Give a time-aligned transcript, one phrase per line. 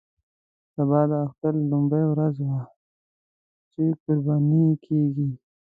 [0.73, 2.61] سبا د اختر لومړۍ ورځ وه
[3.71, 5.29] چې قرباني کېږي.